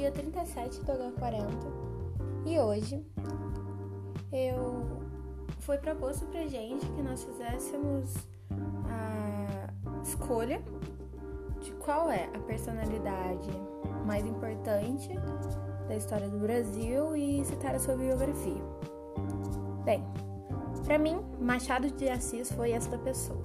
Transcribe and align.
dia 0.00 0.10
37 0.10 0.80
do 0.80 0.92
H40 0.92 2.46
e 2.46 2.58
hoje 2.58 3.04
eu 4.32 4.82
foi 5.58 5.76
proposto 5.76 6.24
pra 6.28 6.46
gente 6.46 6.86
que 6.86 7.02
nós 7.02 7.22
fizéssemos 7.22 8.14
a 8.88 10.02
escolha 10.02 10.62
de 11.60 11.70
qual 11.72 12.10
é 12.10 12.30
a 12.34 12.38
personalidade 12.38 13.50
mais 14.06 14.24
importante 14.24 15.10
da 15.86 15.94
história 15.94 16.30
do 16.30 16.38
Brasil 16.38 17.14
e 17.14 17.44
citar 17.44 17.74
a 17.74 17.78
sua 17.78 17.94
biografia. 17.94 18.62
Bem, 19.84 20.02
para 20.82 20.96
mim, 20.96 21.20
Machado 21.38 21.90
de 21.90 22.08
Assis 22.08 22.50
foi 22.52 22.72
esta 22.72 22.96
pessoa. 22.96 23.42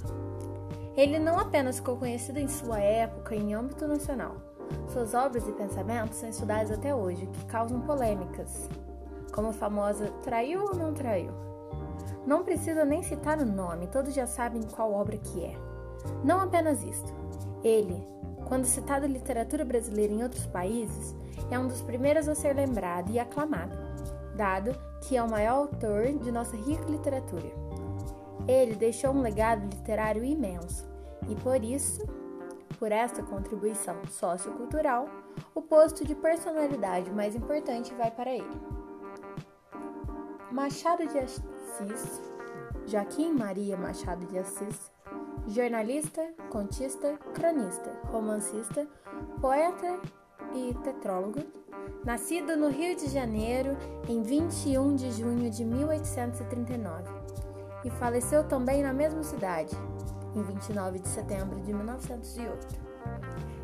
Ele 0.95 1.19
não 1.19 1.37
apenas 1.37 1.79
ficou 1.79 1.97
conhecido 1.97 2.39
em 2.39 2.47
sua 2.47 2.79
época 2.79 3.35
em 3.35 3.53
âmbito 3.53 3.85
nacional, 3.85 4.37
suas 4.91 5.13
obras 5.13 5.47
e 5.47 5.51
pensamentos 5.51 6.17
são 6.17 6.29
estudados 6.29 6.71
até 6.71 6.93
hoje, 6.93 7.27
que 7.27 7.45
causam 7.45 7.81
polêmicas, 7.81 8.69
como 9.33 9.49
a 9.49 9.53
famosa 9.53 10.11
traiu 10.23 10.63
ou 10.63 10.75
não 10.75 10.93
traiu. 10.93 11.31
Não 12.25 12.43
precisa 12.43 12.83
nem 12.85 13.03
citar 13.03 13.39
o 13.39 13.45
nome, 13.45 13.87
todos 13.87 14.13
já 14.13 14.25
sabem 14.25 14.61
qual 14.63 14.93
obra 14.93 15.17
que 15.17 15.43
é. 15.43 15.55
Não 16.23 16.39
apenas 16.41 16.83
isto. 16.83 17.13
Ele, 17.63 18.03
quando 18.47 18.65
citado 18.65 19.05
em 19.05 19.11
literatura 19.11 19.65
brasileira 19.65 20.13
em 20.13 20.23
outros 20.23 20.45
países, 20.47 21.15
é 21.51 21.59
um 21.59 21.67
dos 21.67 21.81
primeiros 21.81 22.27
a 22.27 22.35
ser 22.35 22.55
lembrado 22.55 23.11
e 23.11 23.19
aclamado, 23.19 23.75
dado 24.35 24.75
que 25.01 25.15
é 25.15 25.21
o 25.21 25.29
maior 25.29 25.57
autor 25.57 26.05
de 26.17 26.31
nossa 26.31 26.55
rica 26.55 26.89
literatura. 26.89 27.51
Ele 28.47 28.75
deixou 28.75 29.11
um 29.11 29.21
legado 29.21 29.63
literário 29.63 30.23
imenso 30.23 30.87
e 31.27 31.35
por 31.35 31.63
isso 31.63 32.01
por 32.77 32.91
esta 32.91 33.23
contribuição 33.23 33.95
sociocultural, 34.09 35.07
o 35.53 35.61
posto 35.61 36.05
de 36.05 36.15
personalidade 36.15 37.11
mais 37.11 37.35
importante 37.35 37.93
vai 37.93 38.11
para 38.11 38.31
ele. 38.31 38.61
Machado 40.51 41.07
de 41.07 41.19
Assis, 41.19 42.21
Joaquim 42.85 43.33
Maria 43.33 43.77
Machado 43.77 44.25
de 44.25 44.37
Assis, 44.37 44.91
jornalista, 45.47 46.33
contista, 46.49 47.17
cronista, 47.33 47.91
romancista, 48.11 48.87
poeta 49.41 49.99
e 50.53 50.73
tetrólogo, 50.83 51.39
nascido 52.03 52.55
no 52.55 52.69
Rio 52.69 52.95
de 52.95 53.09
Janeiro 53.09 53.75
em 54.07 54.21
21 54.21 54.95
de 54.95 55.11
junho 55.11 55.49
de 55.49 55.65
1839 55.65 57.03
e 57.83 57.89
faleceu 57.91 58.43
também 58.43 58.81
na 58.81 58.91
mesma 58.91 59.23
cidade, 59.23 59.75
em 60.35 60.43
29 60.43 60.99
de 60.99 61.07
setembro 61.07 61.59
de 61.61 61.73
1908. 61.73 62.75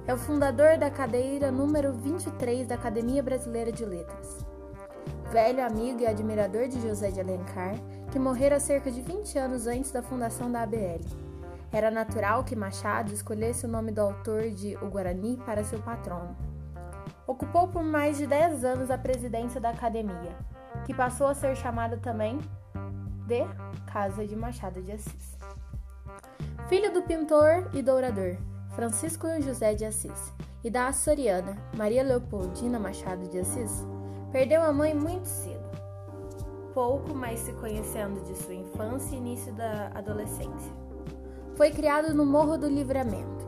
É 0.07 0.13
o 0.13 0.17
fundador 0.17 0.77
da 0.77 0.89
cadeira 0.89 1.51
número 1.51 1.93
23 1.93 2.67
da 2.67 2.75
Academia 2.75 3.21
Brasileira 3.21 3.71
de 3.71 3.85
Letras. 3.85 4.45
Velho 5.31 5.65
amigo 5.65 6.01
e 6.01 6.07
admirador 6.07 6.67
de 6.67 6.81
José 6.81 7.11
de 7.11 7.19
Alencar, 7.19 7.75
que 8.11 8.19
morrera 8.19 8.59
cerca 8.59 8.91
de 8.91 9.01
20 9.01 9.37
anos 9.37 9.67
antes 9.67 9.91
da 9.91 10.01
fundação 10.01 10.51
da 10.51 10.63
ABL. 10.63 11.05
Era 11.71 11.89
natural 11.89 12.43
que 12.43 12.55
Machado 12.55 13.13
escolhesse 13.13 13.65
o 13.65 13.69
nome 13.69 13.91
do 13.91 14.01
autor 14.01 14.49
de 14.49 14.75
O 14.81 14.89
Guarani 14.89 15.37
para 15.45 15.63
seu 15.63 15.79
patrono. 15.79 16.35
Ocupou 17.25 17.67
por 17.69 17.83
mais 17.83 18.17
de 18.17 18.27
10 18.27 18.65
anos 18.65 18.91
a 18.91 18.97
presidência 18.97 19.61
da 19.61 19.69
academia, 19.69 20.35
que 20.85 20.93
passou 20.93 21.27
a 21.27 21.33
ser 21.33 21.55
chamada 21.55 21.95
também 21.97 22.39
de 23.25 23.45
Casa 23.85 24.27
de 24.27 24.35
Machado 24.35 24.81
de 24.81 24.91
Assis 24.91 25.40
filho 26.71 26.93
do 26.93 27.01
pintor 27.01 27.69
e 27.73 27.81
dourador 27.81 28.37
Francisco 28.75 29.27
José 29.41 29.73
de 29.73 29.83
Assis 29.83 30.31
e 30.63 30.69
da 30.69 30.87
açoriana 30.87 31.57
Maria 31.75 32.01
Leopoldina 32.01 32.79
Machado 32.79 33.27
de 33.27 33.39
Assis, 33.39 33.85
perdeu 34.31 34.61
a 34.61 34.71
mãe 34.71 34.93
muito 34.93 35.25
cedo, 35.25 35.69
pouco 36.73 37.13
mais 37.13 37.41
se 37.41 37.51
conhecendo 37.51 38.21
de 38.21 38.37
sua 38.37 38.53
infância 38.53 39.13
e 39.13 39.17
início 39.17 39.51
da 39.51 39.87
adolescência. 39.93 40.71
Foi 41.55 41.71
criado 41.71 42.13
no 42.13 42.25
Morro 42.25 42.57
do 42.57 42.69
Livramento. 42.69 43.45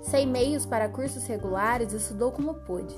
Sem 0.00 0.28
meios 0.28 0.64
para 0.64 0.88
cursos 0.88 1.26
regulares, 1.26 1.92
estudou 1.92 2.30
como 2.30 2.54
pôde 2.54 2.94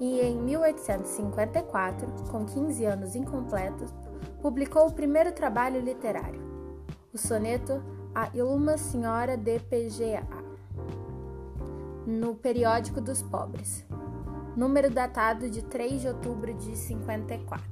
e 0.00 0.18
em 0.18 0.34
1854, 0.34 2.10
com 2.30 2.46
15 2.46 2.86
anos 2.86 3.14
incompletos, 3.14 3.92
publicou 4.40 4.86
o 4.86 4.94
primeiro 4.94 5.30
trabalho 5.32 5.78
literário, 5.78 6.40
o 7.12 7.18
soneto 7.18 7.99
a 8.14 8.28
Ilma 8.34 8.76
Senhora 8.76 9.36
de 9.36 9.60
PGA, 9.60 10.26
no 12.04 12.34
Periódico 12.34 13.00
dos 13.00 13.22
Pobres, 13.22 13.86
número 14.56 14.90
datado 14.90 15.48
de 15.48 15.62
3 15.62 16.00
de 16.00 16.08
outubro 16.08 16.52
de 16.54 16.76
54. 16.76 17.64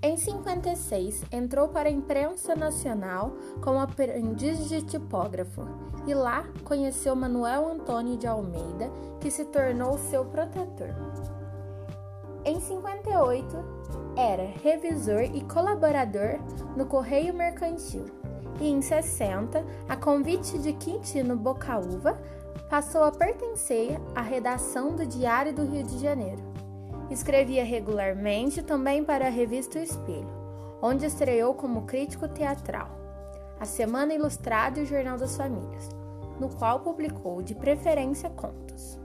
Em 0.00 0.16
56, 0.16 1.24
entrou 1.32 1.68
para 1.68 1.88
a 1.88 1.92
imprensa 1.92 2.54
nacional 2.54 3.32
como 3.60 3.80
aprendiz 3.80 4.68
de 4.68 4.80
tipógrafo 4.82 5.62
e 6.06 6.14
lá 6.14 6.44
conheceu 6.64 7.16
Manuel 7.16 7.68
Antônio 7.68 8.16
de 8.16 8.28
Almeida, 8.28 8.90
que 9.20 9.30
se 9.30 9.44
tornou 9.46 9.98
seu 9.98 10.24
protetor. 10.24 10.94
Em 12.44 12.60
58, 12.60 13.56
era 14.16 14.44
revisor 14.62 15.22
e 15.22 15.42
colaborador 15.42 16.38
no 16.76 16.86
Correio 16.86 17.34
Mercantil 17.34 18.19
e 18.60 18.68
em 18.68 18.80
60, 18.80 19.64
a 19.88 19.96
convite 19.96 20.58
de 20.58 20.72
Quintino 20.72 21.36
Bocauva, 21.36 22.18
passou 22.68 23.02
a 23.02 23.10
pertencer 23.10 24.00
à 24.14 24.20
redação 24.20 24.94
do 24.94 25.04
Diário 25.04 25.52
do 25.52 25.64
Rio 25.64 25.82
de 25.82 25.98
Janeiro. 25.98 26.42
Escrevia 27.10 27.64
regularmente 27.64 28.62
também 28.62 29.02
para 29.04 29.26
a 29.26 29.30
revista 29.30 29.78
O 29.78 29.82
Espelho, 29.82 30.30
onde 30.80 31.06
estreou 31.06 31.54
como 31.54 31.82
crítico 31.82 32.28
teatral, 32.28 32.88
a 33.58 33.64
Semana 33.64 34.14
Ilustrada 34.14 34.78
e 34.78 34.84
o 34.84 34.86
Jornal 34.86 35.18
das 35.18 35.36
Famílias, 35.36 35.88
no 36.38 36.48
qual 36.48 36.80
publicou 36.80 37.42
de 37.42 37.54
preferência 37.54 38.30
contos. 38.30 38.98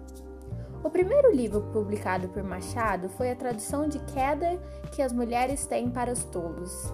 O 0.83 0.89
primeiro 0.89 1.33
livro 1.33 1.61
publicado 1.73 2.29
por 2.29 2.43
Machado 2.43 3.09
foi 3.09 3.31
a 3.31 3.35
tradução 3.35 3.87
de 3.87 3.97
Queda 3.99 4.59
que 4.91 5.01
as 5.01 5.11
Mulheres 5.11 5.65
Têm 5.65 5.89
para 5.89 6.11
os 6.11 6.23
Tolos, 6.25 6.93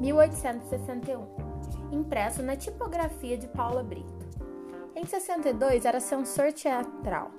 1861 0.00 1.43
impresso 1.90 2.42
na 2.42 2.56
tipografia 2.56 3.36
de 3.36 3.48
Paula 3.48 3.82
Brito. 3.82 4.24
Em 4.94 5.04
62 5.04 5.84
era 5.84 6.00
censor 6.00 6.52
teatral, 6.52 7.30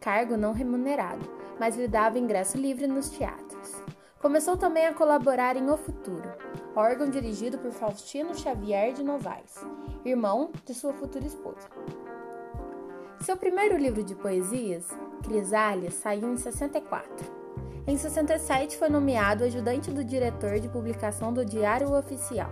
cargo 0.00 0.36
não 0.36 0.52
remunerado, 0.52 1.28
mas 1.58 1.76
lhe 1.76 1.86
dava 1.86 2.18
ingresso 2.18 2.56
livre 2.56 2.86
nos 2.86 3.10
teatros. 3.10 3.82
Começou 4.20 4.56
também 4.56 4.86
a 4.86 4.94
colaborar 4.94 5.56
em 5.56 5.68
O 5.68 5.76
Futuro, 5.76 6.30
órgão 6.76 7.10
dirigido 7.10 7.58
por 7.58 7.72
Faustino 7.72 8.38
Xavier 8.38 8.92
de 8.92 9.02
Novaes, 9.02 9.56
irmão 10.04 10.52
de 10.64 10.74
sua 10.74 10.92
futura 10.92 11.26
esposa. 11.26 11.68
Seu 13.20 13.36
primeiro 13.36 13.76
livro 13.76 14.02
de 14.02 14.14
poesias, 14.14 14.88
Crisália, 15.22 15.90
saiu 15.90 16.32
em 16.32 16.36
64. 16.36 17.42
Em 17.86 17.96
67 17.96 18.76
foi 18.76 18.88
nomeado 18.88 19.44
ajudante 19.44 19.90
do 19.90 20.04
diretor 20.04 20.60
de 20.60 20.68
publicação 20.68 21.32
do 21.32 21.44
Diário 21.44 21.92
Oficial. 21.92 22.50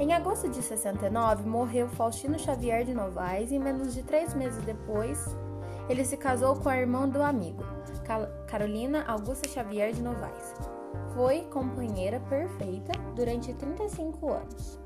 Em 0.00 0.12
agosto 0.12 0.48
de 0.48 0.60
69, 0.60 1.48
morreu 1.48 1.88
Faustino 1.88 2.36
Xavier 2.36 2.84
de 2.84 2.92
Novaes 2.92 3.52
e 3.52 3.58
menos 3.60 3.94
de 3.94 4.02
três 4.02 4.34
meses 4.34 4.60
depois, 4.64 5.24
ele 5.88 6.04
se 6.04 6.16
casou 6.16 6.56
com 6.56 6.68
a 6.68 6.76
irmã 6.76 7.08
do 7.08 7.22
amigo, 7.22 7.62
Carolina 8.48 9.04
Augusta 9.06 9.48
Xavier 9.48 9.92
de 9.92 10.02
Novaes. 10.02 10.52
Foi 11.14 11.42
companheira 11.42 12.18
perfeita 12.28 12.92
durante 13.14 13.54
35 13.54 14.32
anos. 14.32 14.80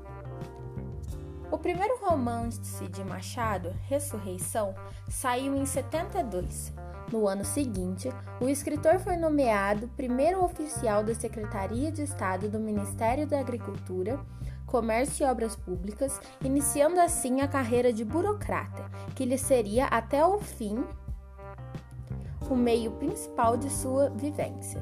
O 1.51 1.57
primeiro 1.57 1.97
romance 1.97 2.87
de 2.87 3.03
Machado, 3.03 3.73
Ressurreição, 3.87 4.75
saiu 5.09 5.55
em 5.55 5.65
72. 5.65 6.71
No 7.11 7.27
ano 7.27 7.43
seguinte, 7.43 8.07
o 8.39 8.47
escritor 8.47 8.99
foi 8.99 9.17
nomeado 9.17 9.87
primeiro 9.97 10.43
oficial 10.43 11.03
da 11.03 11.15
Secretaria 11.15 11.91
de 11.91 12.03
Estado 12.03 12.47
do 12.47 12.59
Ministério 12.59 13.25
da 13.25 13.39
Agricultura 13.39 14.19
Comércio 14.69 15.25
e 15.25 15.29
Obras 15.29 15.55
Públicas, 15.55 16.21
iniciando 16.43 16.99
assim 16.99 17.41
a 17.41 17.47
carreira 17.47 17.91
de 17.91 18.05
burocrata, 18.05 18.85
que 19.15 19.25
lhe 19.25 19.37
seria 19.37 19.85
até 19.85 20.23
o 20.23 20.37
fim 20.37 20.83
o 22.49 22.55
meio 22.55 22.91
principal 22.91 23.57
de 23.57 23.69
sua 23.69 24.09
vivência. 24.09 24.81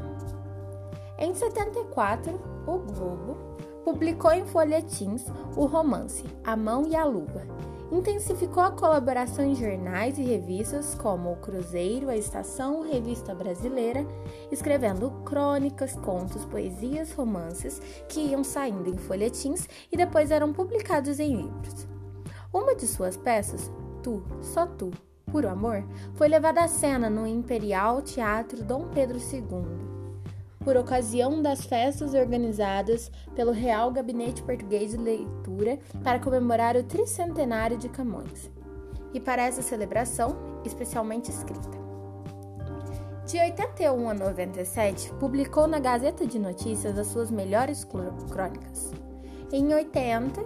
Em 1.18 1.34
74, 1.34 2.39
o 2.68 2.78
Globo 2.80 3.38
publicou 3.84 4.31
em 4.31 4.45
folhetins 4.45 5.25
o 5.56 5.66
romance 5.66 6.24
A 6.44 6.56
Mão 6.56 6.86
e 6.86 6.95
a 6.95 7.06
Luva, 7.06 7.48
Intensificou 7.89 8.62
a 8.62 8.72
colaboração 8.72 9.45
em 9.45 9.56
jornais 9.56 10.18
e 10.18 10.22
revistas 10.22 10.94
como 10.94 11.31
o 11.31 11.38
Cruzeiro, 11.38 12.10
a 12.10 12.18
Estação, 12.18 12.81
Revista 12.81 13.34
Brasileira, 13.34 14.06
escrevendo 14.51 15.10
crônicas, 15.24 15.94
contos, 15.95 16.44
poesias, 16.44 17.13
romances 17.13 17.81
que 18.10 18.19
iam 18.19 18.44
saindo 18.44 18.89
em 18.89 18.98
folhetins 18.98 19.68
e 19.89 19.95
depois 19.95 20.31
eram 20.31 20.51
publicados 20.51 21.18
em 21.18 21.38
livros. 21.38 21.88
Uma 22.54 22.75
de 22.75 22.86
suas 22.86 23.16
peças, 23.16 23.72
Tu, 24.04 24.22
Só 24.42 24.66
Tu, 24.66 24.92
Puro 25.31 25.48
Amor, 25.48 25.86
foi 26.16 26.28
levada 26.28 26.62
à 26.62 26.68
cena 26.68 27.10
no 27.10 27.25
Imperial 27.25 28.01
Teatro 28.01 28.63
Dom 28.63 28.89
Pedro 28.89 29.18
II 29.18 29.96
por 30.67 30.75
ocasião 30.75 31.41
das 31.41 31.61
festas 31.61 32.13
organizadas 32.13 33.09
pelo 33.33 33.53
Real 33.53 33.89
Gabinete 33.89 34.43
Português 34.43 34.91
de 34.91 34.97
Leitura 34.97 35.79
para 36.03 36.19
comemorar 36.19 36.75
o 36.75 36.83
tricentenário 36.83 37.77
de 37.77 37.87
Camões, 37.87 38.51
e 39.13 39.19
para 39.21 39.43
essa 39.43 39.61
celebração 39.61 40.35
especialmente 40.65 41.31
escrita. 41.31 41.71
De 43.25 43.39
81 43.39 44.09
a 44.09 44.13
97, 44.13 45.13
publicou 45.13 45.67
na 45.67 45.79
Gazeta 45.79 46.27
de 46.27 46.37
Notícias 46.37 46.97
as 46.97 47.07
suas 47.07 47.31
melhores 47.31 47.85
crônicas. 47.85 48.91
Em 49.53 49.73
80, 49.73 50.41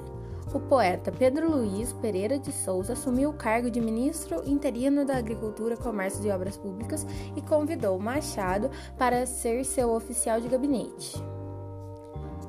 o 0.53 0.59
poeta 0.59 1.12
Pedro 1.12 1.50
Luiz 1.50 1.94
Pereira 1.94 2.38
de 2.38 2.51
Souza 2.51 2.94
assumiu 2.94 3.30
o 3.30 3.33
cargo 3.33 3.69
de 3.69 3.80
ministro 3.80 4.42
interino 4.45 5.06
da 5.06 5.18
Agricultura, 5.18 5.77
Comércio 5.77 6.25
e 6.25 6.31
Obras 6.31 6.57
Públicas 6.57 7.06
e 7.36 7.42
convidou 7.42 7.98
Machado 8.00 8.69
para 8.98 9.25
ser 9.25 9.63
seu 9.63 9.94
oficial 9.94 10.42
de 10.42 10.50
gabinete. 10.50 11.21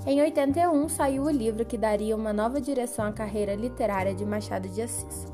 Em 0.05 0.21
81 0.21 0.89
saiu 0.89 1.25
o 1.25 1.31
livro 1.31 1.65
que 1.65 1.79
daria 1.79 2.17
uma 2.17 2.33
nova 2.33 2.61
direção 2.61 3.05
à 3.05 3.13
carreira 3.13 3.55
literária 3.55 4.13
de 4.13 4.27
Machado 4.27 4.69
de 4.69 4.83
Assis, 4.83 5.27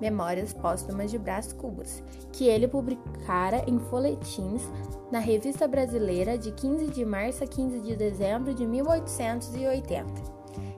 Memórias 0.00 0.52
Póstumas 0.52 1.12
de 1.12 1.18
Brás 1.18 1.52
Cubas, 1.52 2.02
que 2.32 2.48
ele 2.48 2.66
publicara 2.66 3.62
em 3.68 3.78
folhetins 3.78 4.68
na 5.12 5.20
Revista 5.20 5.68
Brasileira 5.68 6.36
de 6.36 6.50
15 6.50 6.88
de 6.88 7.04
março 7.04 7.44
a 7.44 7.46
15 7.46 7.80
de 7.80 7.94
dezembro 7.94 8.52
de 8.52 8.66
1880. 8.66 10.35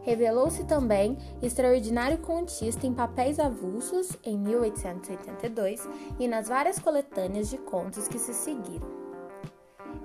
Revelou-se 0.09 0.65
também 0.65 1.19
extraordinário 1.43 2.17
contista 2.17 2.87
em 2.87 2.95
papéis 2.95 3.39
avulsos 3.39 4.17
em 4.25 4.39
1882 4.39 5.87
e 6.19 6.27
nas 6.27 6.49
várias 6.49 6.79
coletâneas 6.79 7.51
de 7.51 7.59
contos 7.59 8.09
que 8.09 8.19
se 8.19 8.33
seguiram. 8.33 8.89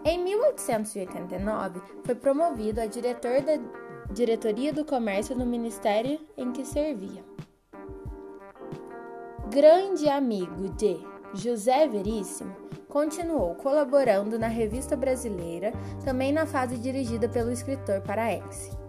Em 0.04 0.22
1889, 0.22 1.82
foi 2.04 2.16
promovido 2.16 2.82
a 2.82 2.86
diretor 2.86 3.42
da 3.44 3.58
Diretoria 4.12 4.74
do 4.74 4.84
Comércio 4.84 5.38
no 5.38 5.46
ministério 5.46 6.20
em 6.36 6.52
que 6.52 6.66
servia. 6.66 7.24
Grande 9.50 10.10
amigo 10.10 10.68
de 10.76 11.00
José 11.34 11.88
Veríssimo, 11.88 12.54
continuou 12.90 13.56
colaborando 13.56 14.38
na 14.38 14.48
Revista 14.48 14.98
Brasileira, 14.98 15.72
também 16.04 16.34
na 16.34 16.46
fase 16.46 16.78
dirigida 16.78 17.30
pelo 17.30 17.52
escritor 17.52 18.02
paraense. 18.02 18.83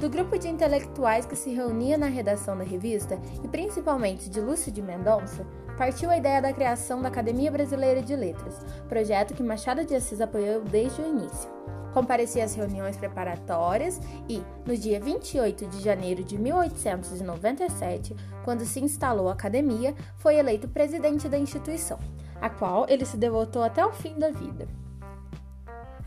Do 0.00 0.10
grupo 0.10 0.38
de 0.38 0.48
intelectuais 0.48 1.24
que 1.24 1.36
se 1.36 1.50
reunia 1.50 1.96
na 1.96 2.06
redação 2.06 2.58
da 2.58 2.64
revista, 2.64 3.18
e 3.42 3.48
principalmente 3.48 4.28
de 4.28 4.40
Lúcio 4.40 4.72
de 4.72 4.82
Mendonça, 4.82 5.46
partiu 5.78 6.10
a 6.10 6.16
ideia 6.16 6.42
da 6.42 6.52
criação 6.52 7.00
da 7.00 7.08
Academia 7.08 7.50
Brasileira 7.50 8.02
de 8.02 8.14
Letras, 8.14 8.58
projeto 8.88 9.34
que 9.34 9.42
Machado 9.42 9.84
de 9.84 9.94
Assis 9.94 10.20
apoiou 10.20 10.62
desde 10.62 11.00
o 11.00 11.06
início. 11.06 11.48
Comparecia 11.92 12.44
às 12.44 12.56
reuniões 12.56 12.96
preparatórias 12.96 14.00
e, 14.28 14.42
no 14.66 14.76
dia 14.76 14.98
28 14.98 15.66
de 15.68 15.80
janeiro 15.80 16.24
de 16.24 16.36
1897, 16.36 18.16
quando 18.44 18.64
se 18.64 18.80
instalou 18.80 19.28
a 19.28 19.32
academia, 19.32 19.94
foi 20.16 20.34
eleito 20.36 20.66
presidente 20.66 21.28
da 21.28 21.38
instituição, 21.38 22.00
a 22.40 22.50
qual 22.50 22.84
ele 22.88 23.06
se 23.06 23.16
devotou 23.16 23.62
até 23.62 23.86
o 23.86 23.92
fim 23.92 24.18
da 24.18 24.30
vida. 24.30 24.66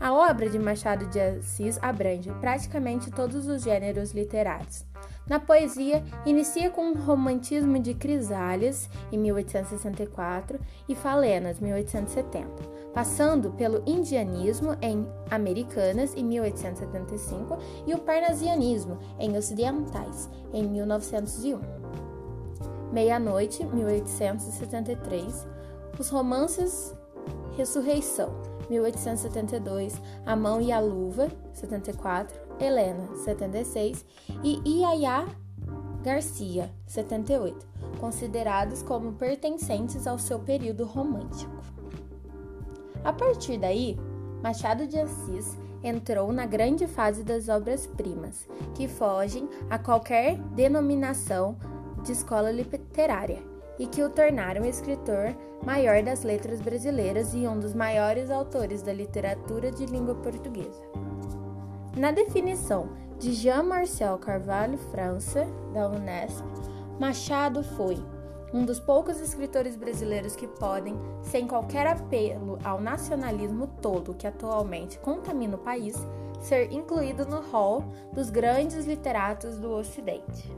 A 0.00 0.12
obra 0.12 0.48
de 0.48 0.58
Machado 0.60 1.06
de 1.06 1.18
Assis 1.18 1.76
abrange 1.82 2.30
praticamente 2.40 3.10
todos 3.10 3.48
os 3.48 3.62
gêneros 3.62 4.12
literários. 4.12 4.84
Na 5.28 5.40
poesia, 5.40 6.04
inicia 6.24 6.70
com 6.70 6.92
o 6.92 6.98
romantismo 6.98 7.78
de 7.80 7.94
Crisállias, 7.94 8.88
em 9.10 9.18
1864, 9.18 10.58
e 10.88 10.94
Falenas, 10.94 11.58
1870, 11.58 12.48
passando 12.94 13.50
pelo 13.50 13.82
indianismo 13.86 14.76
em 14.80 15.06
Americanas, 15.30 16.14
em 16.16 16.24
1875, 16.24 17.58
e 17.86 17.92
o 17.92 17.98
parnasianismo 17.98 18.98
em 19.18 19.36
Ocidentais, 19.36 20.30
em 20.54 20.62
1901. 20.64 21.60
Meia-Noite, 22.92 23.64
1873, 23.64 25.46
os 25.98 26.08
romances 26.08 26.94
Ressurreição, 27.56 28.30
1872, 28.68 30.00
A 30.24 30.36
Mão 30.36 30.60
e 30.60 30.70
a 30.70 30.80
Luva, 30.80 31.28
74, 31.52 32.38
Helena, 32.60 33.14
76 33.16 34.04
e 34.42 34.80
Iaiá 34.80 35.26
Garcia, 36.02 36.70
78, 36.86 37.66
considerados 38.00 38.82
como 38.82 39.12
pertencentes 39.12 40.06
ao 40.06 40.18
seu 40.18 40.38
período 40.38 40.84
romântico. 40.84 41.56
A 43.04 43.12
partir 43.12 43.58
daí, 43.58 43.98
Machado 44.42 44.86
de 44.86 44.98
Assis 44.98 45.56
entrou 45.82 46.32
na 46.32 46.46
grande 46.46 46.86
fase 46.86 47.22
das 47.22 47.48
obras-primas, 47.48 48.48
que 48.74 48.88
fogem 48.88 49.48
a 49.68 49.78
qualquer 49.78 50.36
denominação 50.54 51.56
de 52.04 52.12
escola 52.12 52.50
literária 52.50 53.57
e 53.78 53.86
que 53.86 54.02
o 54.02 54.10
tornaram 54.10 54.64
escritor 54.64 55.36
maior 55.64 56.02
das 56.02 56.22
letras 56.22 56.60
brasileiras 56.60 57.34
e 57.34 57.46
um 57.46 57.58
dos 57.58 57.74
maiores 57.74 58.30
autores 58.30 58.82
da 58.82 58.92
literatura 58.92 59.70
de 59.70 59.86
língua 59.86 60.14
portuguesa. 60.14 60.82
Na 61.96 62.10
definição 62.10 62.90
de 63.18 63.32
Jean-Marcel 63.32 64.18
Carvalho 64.18 64.78
França, 64.78 65.46
da 65.72 65.88
Unesp, 65.88 66.44
Machado 66.98 67.62
foi 67.62 67.96
um 68.52 68.64
dos 68.64 68.80
poucos 68.80 69.20
escritores 69.20 69.76
brasileiros 69.76 70.34
que 70.34 70.46
podem, 70.46 70.98
sem 71.22 71.46
qualquer 71.46 71.86
apelo 71.86 72.58
ao 72.64 72.80
nacionalismo 72.80 73.66
todo 73.82 74.14
que 74.14 74.26
atualmente 74.26 74.98
contamina 74.98 75.56
o 75.56 75.60
país, 75.60 75.94
ser 76.40 76.72
incluído 76.72 77.26
no 77.26 77.40
hall 77.50 77.84
dos 78.12 78.30
grandes 78.30 78.86
literatos 78.86 79.58
do 79.58 79.70
Ocidente. 79.72 80.50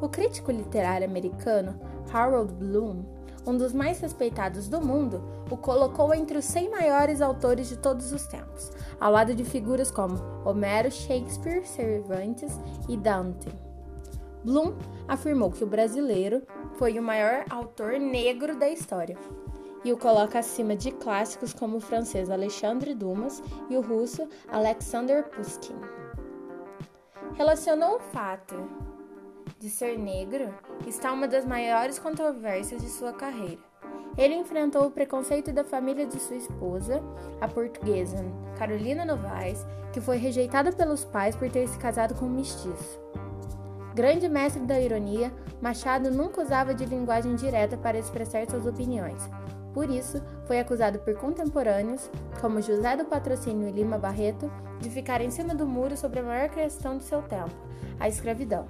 O 0.00 0.08
crítico 0.08 0.52
literário 0.52 1.06
americano 1.06 1.78
Harold 2.12 2.52
Bloom, 2.54 3.02
um 3.46 3.56
dos 3.56 3.72
mais 3.72 3.98
respeitados 4.00 4.68
do 4.68 4.80
mundo, 4.80 5.22
o 5.50 5.56
colocou 5.56 6.14
entre 6.14 6.38
os 6.38 6.44
100 6.44 6.70
maiores 6.70 7.20
autores 7.20 7.68
de 7.68 7.76
todos 7.76 8.12
os 8.12 8.26
tempos, 8.26 8.70
ao 9.00 9.10
lado 9.10 9.34
de 9.34 9.44
figuras 9.44 9.90
como 9.90 10.16
Homero, 10.44 10.90
Shakespeare, 10.90 11.66
Cervantes 11.66 12.52
e 12.88 12.96
Dante. 12.96 13.48
Bloom 14.44 14.74
afirmou 15.08 15.50
que 15.50 15.64
o 15.64 15.66
brasileiro 15.66 16.42
foi 16.74 16.98
o 16.98 17.02
maior 17.02 17.44
autor 17.50 17.98
negro 17.98 18.56
da 18.56 18.68
história 18.68 19.16
e 19.84 19.92
o 19.92 19.98
coloca 19.98 20.38
acima 20.38 20.76
de 20.76 20.90
clássicos 20.92 21.52
como 21.52 21.78
o 21.78 21.80
francês 21.80 22.30
Alexandre 22.30 22.94
Dumas 22.94 23.42
e 23.68 23.76
o 23.76 23.80
russo 23.80 24.28
Alexander 24.48 25.24
Pushkin. 25.28 25.74
Relacionou 27.34 27.96
o 27.96 28.00
fato 28.00 28.54
de 29.58 29.68
ser 29.68 29.98
negro 29.98 30.54
está 30.86 31.12
uma 31.12 31.26
das 31.26 31.44
maiores 31.44 31.98
controvérsias 31.98 32.80
de 32.80 32.88
sua 32.88 33.12
carreira. 33.12 33.58
Ele 34.16 34.34
enfrentou 34.34 34.86
o 34.86 34.90
preconceito 34.90 35.52
da 35.52 35.64
família 35.64 36.06
de 36.06 36.18
sua 36.18 36.36
esposa, 36.36 37.02
a 37.40 37.48
portuguesa 37.48 38.18
Carolina 38.56 39.04
Novaes, 39.04 39.66
que 39.92 40.00
foi 40.00 40.16
rejeitada 40.16 40.72
pelos 40.72 41.04
pais 41.04 41.34
por 41.34 41.50
ter 41.50 41.66
se 41.68 41.78
casado 41.78 42.14
com 42.14 42.26
um 42.26 42.30
mestiço. 42.30 43.00
Grande 43.94 44.28
mestre 44.28 44.62
da 44.62 44.80
ironia, 44.80 45.32
Machado 45.60 46.10
nunca 46.10 46.42
usava 46.42 46.72
de 46.72 46.84
linguagem 46.84 47.34
direta 47.34 47.76
para 47.76 47.98
expressar 47.98 48.48
suas 48.48 48.64
opiniões. 48.64 49.28
Por 49.74 49.90
isso, 49.90 50.22
foi 50.46 50.60
acusado 50.60 51.00
por 51.00 51.14
contemporâneos, 51.16 52.08
como 52.40 52.62
José 52.62 52.96
do 52.96 53.04
Patrocínio 53.04 53.68
e 53.68 53.72
Lima 53.72 53.98
Barreto, 53.98 54.50
de 54.80 54.88
ficar 54.88 55.20
em 55.20 55.30
cima 55.30 55.54
do 55.54 55.66
muro 55.66 55.96
sobre 55.96 56.20
a 56.20 56.22
maior 56.22 56.48
questão 56.48 56.96
de 56.96 57.04
seu 57.04 57.22
tempo, 57.22 57.54
a 57.98 58.08
escravidão. 58.08 58.66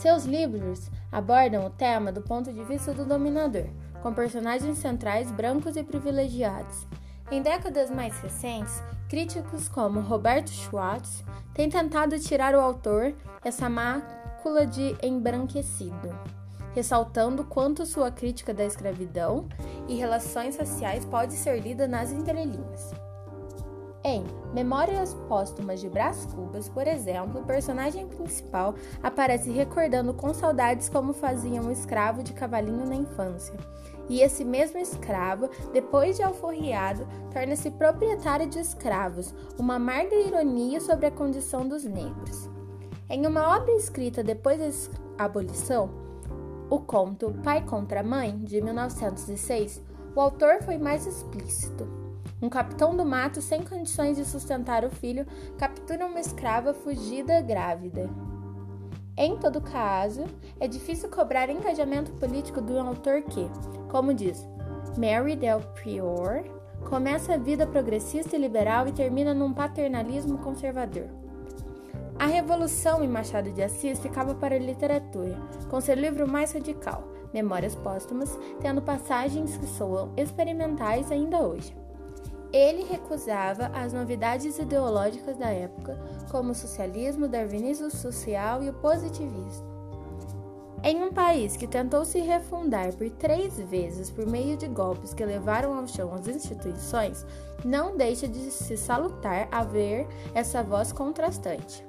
Seus 0.00 0.24
livros 0.24 0.90
abordam 1.12 1.66
o 1.66 1.68
tema 1.68 2.10
do 2.10 2.22
ponto 2.22 2.50
de 2.50 2.64
vista 2.64 2.94
do 2.94 3.04
dominador, 3.04 3.66
com 4.02 4.14
personagens 4.14 4.78
centrais 4.78 5.30
brancos 5.30 5.76
e 5.76 5.82
privilegiados. 5.82 6.86
Em 7.30 7.42
décadas 7.42 7.90
mais 7.90 8.18
recentes, 8.18 8.82
críticos 9.10 9.68
como 9.68 10.00
Roberto 10.00 10.48
Schwartz 10.48 11.22
têm 11.52 11.68
tentado 11.68 12.18
tirar 12.18 12.54
o 12.54 12.60
autor 12.60 13.14
essa 13.44 13.68
mácula 13.68 14.66
de 14.66 14.96
embranquecido, 15.02 16.18
ressaltando 16.74 17.44
quanto 17.44 17.84
sua 17.84 18.10
crítica 18.10 18.54
da 18.54 18.64
escravidão 18.64 19.50
e 19.86 19.96
relações 19.96 20.54
sociais 20.54 21.04
pode 21.04 21.34
ser 21.34 21.60
lida 21.60 21.86
nas 21.86 22.10
entrelinhas. 22.10 22.90
Em 24.02 24.24
Memórias 24.54 25.12
Póstumas 25.28 25.78
de 25.78 25.88
Brás 25.88 26.24
Cubas, 26.34 26.70
por 26.70 26.86
exemplo, 26.86 27.42
o 27.42 27.44
personagem 27.44 28.08
principal 28.08 28.74
aparece 29.02 29.50
recordando 29.50 30.14
com 30.14 30.32
saudades 30.32 30.88
como 30.88 31.12
fazia 31.12 31.60
um 31.60 31.70
escravo 31.70 32.22
de 32.22 32.32
cavalinho 32.32 32.86
na 32.86 32.94
infância. 32.94 33.54
E 34.08 34.22
esse 34.22 34.42
mesmo 34.42 34.78
escravo, 34.78 35.50
depois 35.70 36.16
de 36.16 36.22
alforriado, 36.22 37.06
torna-se 37.30 37.70
proprietário 37.72 38.48
de 38.48 38.58
escravos, 38.58 39.34
uma 39.58 39.74
amarga 39.74 40.16
ironia 40.16 40.80
sobre 40.80 41.04
a 41.04 41.10
condição 41.10 41.68
dos 41.68 41.84
negros. 41.84 42.48
Em 43.08 43.26
uma 43.26 43.54
obra 43.54 43.72
escrita 43.72 44.24
depois 44.24 44.58
da 44.58 45.24
abolição, 45.24 45.90
o 46.70 46.80
conto 46.80 47.34
Pai 47.44 47.62
contra 47.66 48.02
Mãe, 48.02 48.38
de 48.38 48.62
1906, 48.62 49.82
o 50.16 50.20
autor 50.20 50.62
foi 50.62 50.78
mais 50.78 51.06
explícito. 51.06 51.99
Um 52.42 52.48
capitão 52.48 52.96
do 52.96 53.04
mato, 53.04 53.42
sem 53.42 53.62
condições 53.62 54.16
de 54.16 54.24
sustentar 54.24 54.84
o 54.84 54.90
filho, 54.90 55.26
captura 55.58 56.06
uma 56.06 56.20
escrava 56.20 56.72
fugida 56.72 57.40
grávida. 57.42 58.08
Em 59.16 59.36
todo 59.36 59.60
caso, 59.60 60.24
é 60.58 60.66
difícil 60.66 61.10
cobrar 61.10 61.50
engajamento 61.50 62.10
político 62.12 62.62
do 62.62 62.78
autor 62.78 63.22
que, 63.22 63.46
como 63.90 64.14
diz 64.14 64.48
Mary 64.96 65.36
Del 65.36 65.60
Prior, 65.74 66.42
começa 66.88 67.34
a 67.34 67.38
vida 67.38 67.66
progressista 67.66 68.36
e 68.36 68.40
liberal 68.40 68.88
e 68.88 68.92
termina 68.92 69.34
num 69.34 69.52
paternalismo 69.52 70.38
conservador. 70.38 71.08
A 72.18 72.26
Revolução 72.26 73.04
em 73.04 73.08
Machado 73.08 73.50
de 73.50 73.62
Assis 73.62 74.00
ficava 74.00 74.34
para 74.34 74.54
a 74.54 74.58
literatura, 74.58 75.38
com 75.68 75.80
seu 75.80 75.94
livro 75.94 76.26
mais 76.26 76.52
radical, 76.52 77.04
Memórias 77.32 77.74
Póstumas, 77.74 78.38
tendo 78.60 78.82
passagens 78.82 79.56
que 79.56 79.66
soam 79.66 80.12
experimentais 80.16 81.12
ainda 81.12 81.40
hoje. 81.40 81.79
Ele 82.52 82.82
recusava 82.82 83.66
as 83.74 83.92
novidades 83.92 84.58
ideológicas 84.58 85.36
da 85.36 85.50
época, 85.50 85.98
como 86.30 86.50
o 86.50 86.54
socialismo, 86.54 87.26
o 87.26 87.28
darwinismo 87.28 87.90
social 87.90 88.62
e 88.62 88.70
o 88.70 88.74
positivismo. 88.74 89.70
Em 90.82 91.02
um 91.04 91.12
país 91.12 91.56
que 91.56 91.66
tentou 91.66 92.06
se 92.06 92.20
refundar 92.20 92.94
por 92.94 93.08
três 93.10 93.58
vezes 93.58 94.10
por 94.10 94.26
meio 94.26 94.56
de 94.56 94.66
golpes 94.66 95.12
que 95.12 95.24
levaram 95.24 95.74
ao 95.74 95.86
chão 95.86 96.12
as 96.14 96.26
instituições, 96.26 97.24
não 97.64 97.96
deixa 97.96 98.26
de 98.26 98.50
se 98.50 98.76
salutar 98.78 99.46
a 99.52 99.62
ver 99.62 100.08
essa 100.34 100.62
voz 100.62 100.90
contrastante. 100.90 101.86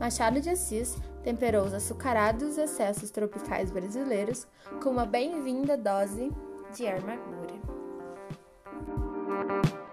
Machado 0.00 0.40
de 0.40 0.50
Assis 0.50 0.96
temperou 1.22 1.64
os 1.64 1.74
açucarados 1.74 2.58
excessos 2.58 3.10
tropicais 3.10 3.70
brasileiros 3.70 4.46
com 4.82 4.90
uma 4.90 5.06
bem-vinda 5.06 5.76
dose 5.76 6.32
de 6.74 6.86
amargura. 6.88 7.57
you 9.38 9.87